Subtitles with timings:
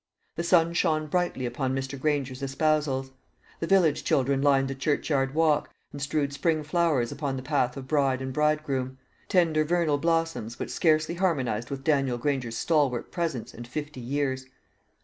[0.35, 1.95] The sun shone brightly upon Mr.
[1.99, 3.11] Granger's espousals.
[3.59, 7.87] The village children lined the churchyard walk, and strewed spring flowers upon the path of
[7.87, 8.97] bride and bridegroom
[9.29, 14.47] tender vernal blossoms which scarcely harmonised with Daniel Granger's stalwart presence and fifty years.